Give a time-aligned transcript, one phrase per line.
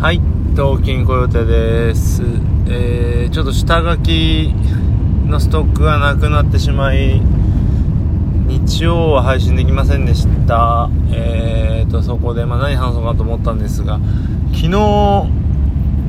[0.00, 0.20] はい、
[0.52, 2.22] 東京コヨテです。
[2.70, 4.50] えー、ちょっと下書き
[5.26, 7.20] のストックがなくなってしまい、
[8.46, 10.88] 日曜は配信できませんでした。
[11.12, 14.00] えーと、そこで、まあ、何話そうかと思ったんですが、
[14.54, 15.28] 昨日、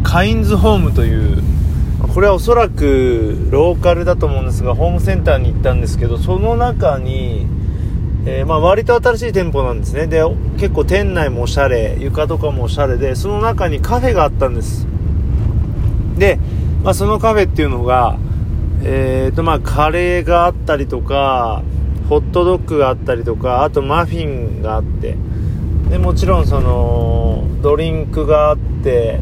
[0.03, 1.43] カインズホームという、
[2.13, 7.45] これはおそらくローカルだと思うんですが、ホームセンターに行ったんですけど、その中に、
[8.25, 10.05] えーまあ、割と新しい店舗なんですね。
[10.05, 10.23] で
[10.57, 14.87] 結構店内もおしゃれ床とかもおしゃれでその中にカフェがあったんです。
[16.17, 16.37] で、
[16.83, 18.17] まあ、そのカフェっていうのが、
[18.83, 21.63] えーとまあ、カレーがあったりとか
[22.09, 25.17] ホットドッグがあったりとかあとマフィンがあって
[25.89, 29.19] でもちろんそのドリンクがあって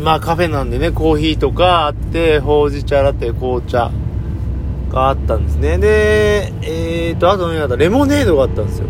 [0.00, 3.90] まあカフェなんでねコーヒーとかあってほうじ茶ラテ紅茶
[4.90, 5.78] があったんですね。
[5.78, 8.88] で、えーと、あとね、あとレモネードがあったんですよ。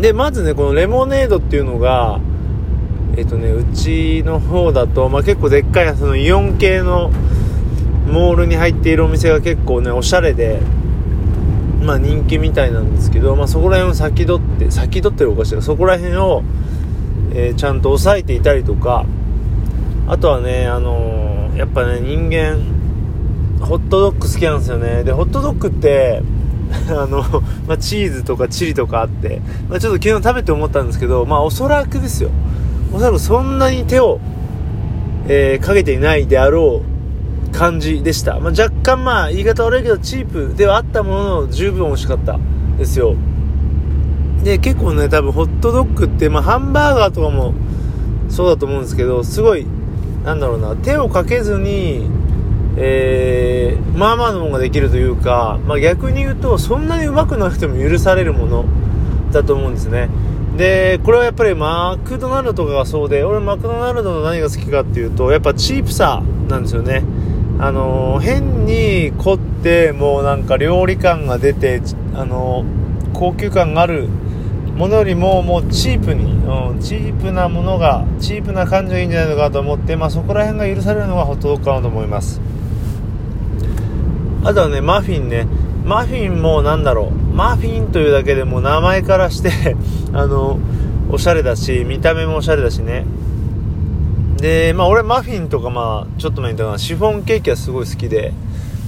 [0.00, 2.20] で、まずね、このレモネードっていうのが、
[3.16, 7.10] えっ、とね、うちの方だと、まあ、結構でっかい、そのイオン系の
[8.06, 10.60] モールに入っているお店が結構ね、おしゃれで、
[11.82, 16.42] まあ人気みたいなんですけど、まあそこら辺を先取って、先取ってるおかしいが、そこら辺を、
[17.32, 19.06] えーちゃんと抑えていたりとか、
[20.06, 22.79] あとはね、あのやっぱね、人間、
[23.60, 25.04] ホットドッグ好きなんですよね。
[25.04, 26.22] で、ホットドッグって、
[26.88, 27.22] あの、
[27.66, 32.30] まあ、チーズとかチリとかあって、まあ、ちょっと昨日食べて思ったんですけど、まあ、おそらくですよ。
[32.92, 34.20] おそらくそんなに手を、
[35.28, 38.40] えーかけていないであろう感じでした。
[38.40, 42.38] まあ、若干まあ、言い方悪いけど、チープではあったものの、十分美味しかった
[42.78, 43.14] ですよ。
[44.42, 47.54] で、結構ね、多分ホットドッグって、まあ、ハンバーガーとかも
[48.28, 49.66] そうだと思うんですけど、すごい、
[50.24, 52.08] なんだろうな、手をかけずに、
[52.76, 58.64] えー、まあまあのものができるというか、まあ、逆に言うとそんなにうまくなくても許されるもの
[59.32, 60.08] だと思うんですね。
[60.56, 67.02] でこれはやっぱりマクドナルドとかがそうで俺マクドナルドの何が好きかっていうとやっぱチープさなんですよね。
[67.58, 71.82] あのー変に凝ってもうなんか料理感が出て
[72.14, 72.80] あのー
[73.12, 74.08] 高級感がある
[74.76, 82.40] ものよりももうチープに、うん、チープなものがチープな感じがいいんじゃないのかと思って、まあ、そこら辺が許されるのがホットドッグかなと思います。
[84.42, 85.46] あとはね、マフィンね。
[85.84, 87.34] マフィンもなんだろう。
[87.34, 89.76] マフィンというだけでも名前からして
[90.12, 90.58] あの、
[91.10, 93.06] おしゃれだし、見た目もおしゃれだしね。
[94.36, 98.32] で、まあ俺マフィンとかまあ、ちょっと前に言ったかな、シフォンケーキはすごい好きで、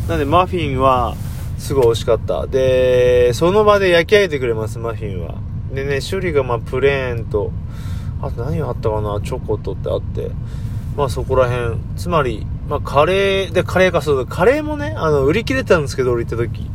[0.09, 1.15] なんでマフィンは
[1.59, 2.47] すごい美味しかった。
[2.47, 5.35] で、その場で焼き上げてくれます、マフィンは。
[5.75, 7.53] でね、種類がまあプレーンと、
[8.23, 10.31] あと何があったかな、チョコとってあって。
[10.97, 11.79] まあそこら辺。
[11.97, 16.71] つまり、まあカレー、で、カレーかそうだ、カレーもね、あの、売り切れてたんですけど、俺行った時。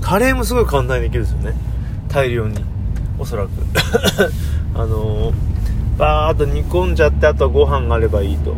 [0.00, 1.54] カレーもすごい簡単にできるんですよね。
[2.08, 2.64] 大量に。
[3.18, 3.50] おそらく。
[4.74, 5.34] あのー、
[5.98, 8.54] バーっと煮込んじゃって、あとはご飯があればいいと。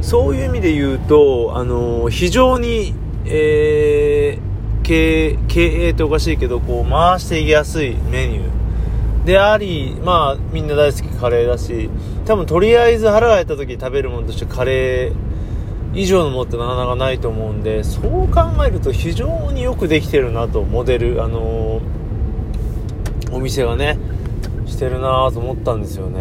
[0.00, 2.94] そういう意味で言うと、あのー非常に、
[3.26, 9.26] えー、経営、経営っておかしいけど、こう、回していきやすいメニュー。
[9.26, 11.90] であり、まあ、みんな大好きカレーだし、
[12.24, 15.31] 多分とりあえず腹が減った時に食べるものとしてカレー
[15.94, 22.02] 以上のもってなかなかないと思うんで、そう考えると非常によくできてるなと、モデル、あのー
[23.32, 23.98] お店がね、
[24.66, 26.20] してるなと思ったんですよね。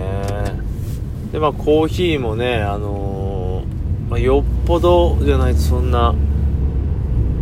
[1.34, 6.16] で、まあ、コーヒーもね、あのーまあ、よっぽどじゃないとそんな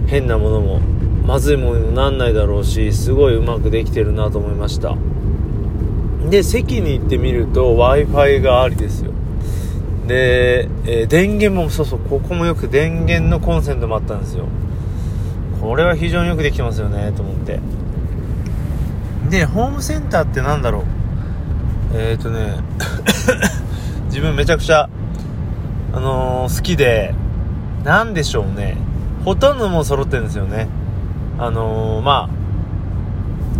[0.07, 0.79] 変なものも、
[1.25, 4.95] まずいものにもなんないだろうし、すごいうまくできてるなと思いました。
[6.29, 9.08] で、席に行ってみると Wi-Fi がありですよ。
[10.09, 14.45] で、えー電源も、そうそう、ここもよく電源のコンセントもあったんですよ。
[15.61, 17.59] これは非常によくできてますよね、と思って。
[19.29, 20.83] で、ホームセンターってなんだろう？
[21.93, 22.55] えっ、ー、とね、
[24.09, 24.89] 自分めちゃくちゃ、
[25.93, 27.13] あのー好きで、
[27.83, 28.77] なんでしょうね。
[29.23, 30.67] ほとんどもう揃ってるんですよね。
[31.37, 32.29] あのま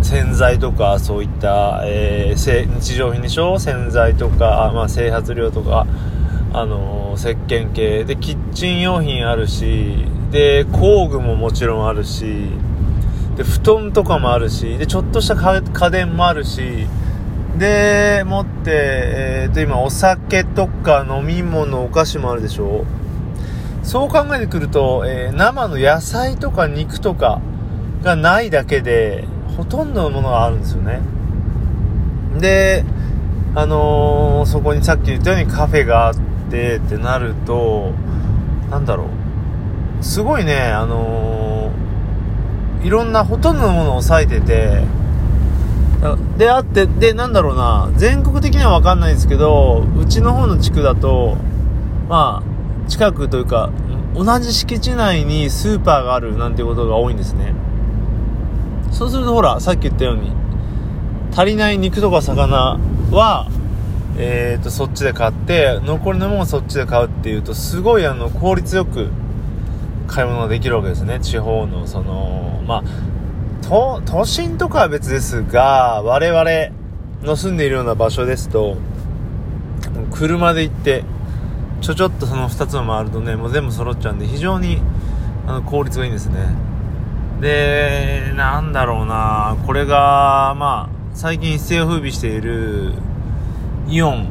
[0.00, 3.58] あ、洗剤とかそういった、え日常品でしょ？
[3.58, 5.86] 洗剤とか、まあ、整髪料とか、
[6.52, 8.04] あの石鹸系。
[8.04, 12.50] でキッチン用品あるしで工具ももちろんあるし
[13.36, 16.86] で布団とかもあるしでちょっとした家電もあるし
[17.58, 22.84] でもって、えーと今お酒とか飲み物お菓子もあるでしょ。
[23.82, 27.40] そう考えてくると、えー生の野菜とか肉とか
[28.02, 29.24] がないだけで
[29.56, 31.00] ほとんどのものがあるんですよね。
[32.38, 32.84] で
[33.54, 37.92] あのーそこにさっき言ったようにカフェがあってってなると
[38.70, 40.04] なんだろう。
[40.04, 41.50] すごいねあのー
[42.82, 44.82] いろんなほとんどのものを抑えてて。
[46.38, 51.36] であって、で、なんだろうな、全国的にはわかんないですけど、うちの方の地区だと、
[52.08, 53.70] まあ、近くというか、
[54.14, 57.52] 同じ敷地内にスーパーがあるなんてことが多いんですね。
[58.90, 60.32] そうするとほら、さっき言ったように、
[61.32, 62.78] 足りない肉とか魚
[63.10, 63.46] は、
[64.16, 69.08] えーと、そっちで買って、残りのものをそっちで買うっていうと、すごいあの、効率よく
[70.06, 71.20] 買い物ができるわけですね。
[71.20, 72.82] 地方の、その、まあ、
[73.62, 76.44] 都、都心とかは別ですが、我々
[77.22, 78.76] の住んでいるような場所ですと、
[80.10, 81.04] 車で行って、
[81.80, 84.78] ちょちょっとその2つを回るとね、もう全部揃っちゃうんで、非常に
[85.46, 86.36] あの効率がいいんですね。
[87.40, 92.92] で、なんだろうな、これが、まあ、最近一世を風靡している、
[93.90, 94.28] イオン、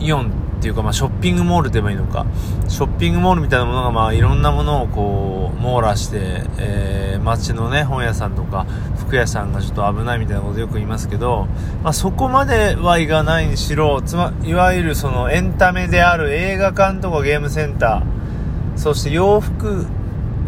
[0.00, 2.24] イオンっていうか、まあ、ショッピングモールと言えばいいのか、
[2.68, 8.64] ショッピングモールみたいなものが、まあ、いろんなものをこう、網羅して、えー、街のね、本屋さんとか、
[8.96, 11.46] 服屋さんがちょっと危ないみたいなことよく言いますけど、
[11.82, 19.86] まあ、そこまではいかないにしろ、つま、いわゆるそのエンタメである映画館とかゲームセンター、そして洋服、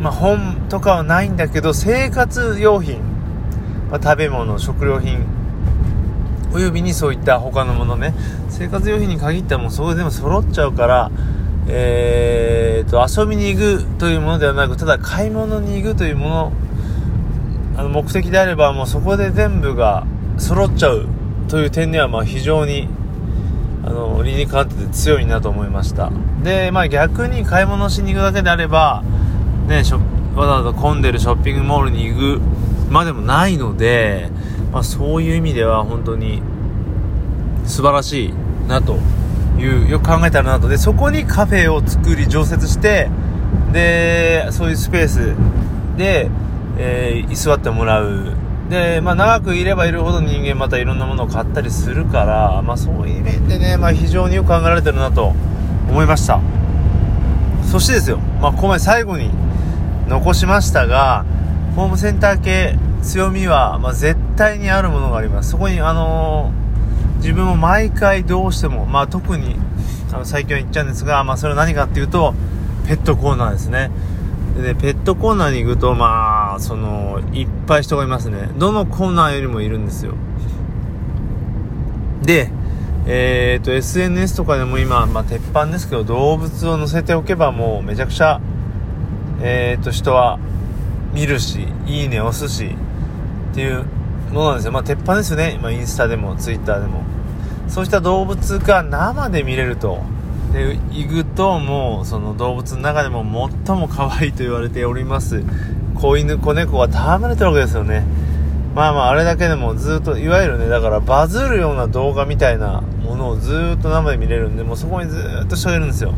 [0.00, 3.00] まあ、本とかはないんだけど、生活用品、
[3.90, 5.26] まあ、食べ物、食料品、
[6.54, 8.14] およびにそういった他のものね、
[8.48, 11.10] 生活用品に限ってはもそこでも揃っちゃうから、
[11.66, 16.52] えーと、遊びに行くというものではなく、ただ買い物に行くというもの、
[17.76, 20.06] あの目的であればもうそこで全部が
[20.38, 21.08] 揃っちゃう
[21.48, 22.88] という点ではまあ非常に
[23.84, 26.12] あの理にかなってて強いなと思いました。
[26.44, 29.02] でまあ逆に買い物しに行くだけであれば
[29.66, 29.82] ね
[30.36, 32.40] わざわざ混んでるショッピングモールに行く
[32.90, 34.30] までもないので
[34.74, 36.42] まあ、そういう意味では本当に
[37.64, 38.34] 素晴らしい
[38.66, 38.98] なと
[39.56, 40.68] いうよく考えたらなと。
[40.68, 43.08] でそこにカフェを作り常設して
[43.72, 45.34] でそういうスペース
[45.96, 46.28] で、
[46.76, 48.32] えー、居座ってもらう。
[48.68, 55.34] で、まあ、長くいればいるほど人間またいろんなものを買ったりするから、まあ、そういう面でね、まあ、非常によく考えられてるなと
[55.88, 56.40] 思いました。
[57.70, 59.30] そしてですよ、まあ、ここまで最後に
[60.08, 61.24] 残しましたが
[61.76, 65.50] ホームセンター系強みは、まあ、絶対にあるものがあります。
[65.50, 69.56] そこに、あのー、自分も毎回どうしても、まあ、特に、
[70.12, 72.34] あの、最近は言っちゃうんですが、まあ、それは何かっていうと、
[72.88, 73.90] ペットコーナーですね。
[74.60, 78.50] で、ペットコーナーに行くと、まあ、その、いっぱい人がいますね。
[78.56, 80.14] どのコーナーよりもいるんですよ。
[82.22, 82.50] で、
[83.06, 88.40] えっ、と、SNS とかでも今、まあ、鉄板ですけど、動物を乗せておけばもうめちゃくちゃ、
[89.42, 90.38] えっ、と、人は
[91.12, 92.74] 見るし、いいね押すし、
[93.54, 93.84] っていう
[94.32, 94.72] ものなんですよ。
[94.72, 95.60] まあ、鉄板ですよね。
[95.62, 97.04] まあ、インスタでも、ツイッターでも。
[97.68, 100.02] そうした動物が生で見れると。
[100.52, 105.44] で、行くと、もう、その動物の中でも最も可愛いと言われております。
[105.94, 108.04] 子犬、子猫が戯れてるわけですよね。
[108.74, 116.12] まあまあ、あれだけでもずっと、いわゆるね、だからバズるような動画みたいなものをずっと生で見れるんで、もうそこにずっと人がいるんですよ。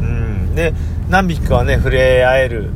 [0.00, 0.54] うん。
[0.54, 0.74] で、
[1.08, 2.72] 何匹かはね、触れ合える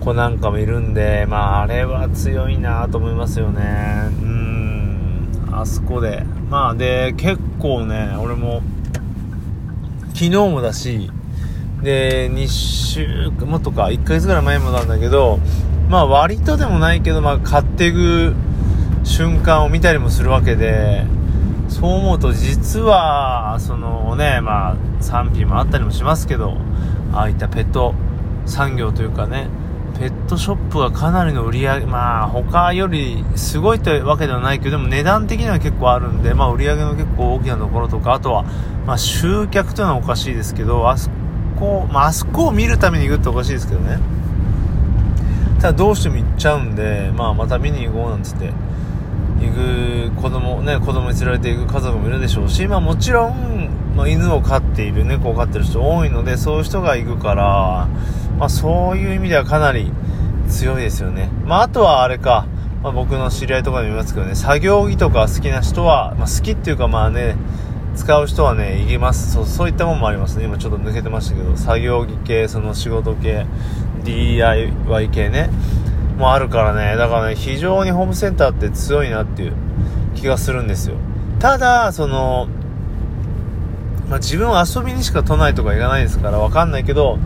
[0.00, 4.08] 子なんかもいるんで、まあ、あれは強いなと思いますよね。
[4.22, 6.24] うん、あそこで。
[6.50, 8.62] まあ、で、結構ね、俺も、
[10.14, 11.10] 昨日もだし、
[11.82, 15.38] で、2週間、もとか、1ヶ月ぐらい前もなんだけど、
[15.88, 18.34] まあ、割とでもないけど、まあ、買っていく
[19.04, 21.04] 瞬間を見たりもするわけで、
[21.68, 26.56] そう思うと実は、そのね、まあ、賛否もあったりもしますけど、
[27.12, 27.94] ああいったペット
[28.46, 29.48] 産業というかね、
[29.98, 38.44] ペットショップはかなりの売り上げ、まあ他よりすごいというわけではないけど、でも値段的には結構あるんで、まあ売り上げの結構大きなところとか、あとは、
[38.86, 41.10] まあ集客というのはおかしいですけど、あそ
[41.58, 43.98] こ、まああそこを見るために行くっておかしいですけどね。
[45.60, 48.52] ただどうしても行っちゃうんで、まあまた見に行こうなんつって、
[49.40, 57.88] 行く子供、ね、子供に連れて行く家族もいるでしょうし、まあもちろん、まあ、犬を飼っている、猫を飼ってる人多いので、そういう人が行くから、
[58.38, 59.90] まあ、そういう意味ではかなり
[60.48, 61.30] 強いですよね。
[61.44, 62.46] まあ、あとはあれか、
[62.82, 67.36] まあ、僕の知り合いとかでも言いますけどね、作業着とか好きな人は、まあ、好きっていうかまあね、
[67.96, 69.32] 使う人はね、いけます。
[69.32, 70.44] そう、そういったもんもありますね。
[70.44, 73.46] 今ちょっと抜けてましたけど、作業着系、その仕事系、
[74.04, 75.50] DIY 系ね、
[76.18, 79.52] もあるからね、だからね、非常にホームセンターって強いなっていう
[80.14, 80.96] 気がするんですよ。
[81.38, 82.48] ただ、その、
[84.10, 87.18] まあ、自分は遊びにしか都内とか行かないですからわかんないけど、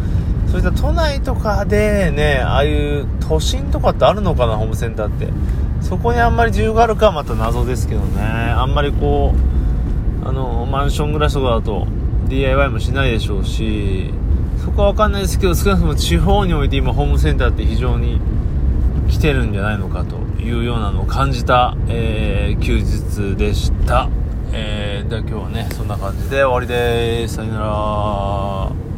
[0.49, 5.28] そういった都内とかでね、ああいう都心とかってあるのかな、ホームセンターって。
[5.80, 8.22] そこにあんまり需要があるかはまた謎ですけどね。
[8.22, 9.34] あんまりこ
[10.25, 11.87] う、あの、マンション暮らしとかだと
[12.28, 14.12] DIY もしないでしょうし、
[14.62, 18.20] そこはわかんないですけど、少なくとも地方において今ホームセンターって非常に
[19.12, 24.09] 来てるんじゃないのかというようなのを感じた、えー、休日でした。
[24.52, 27.35] えー、では今日はね、そんな感じで終わりです。
[27.35, 28.91] さよなら。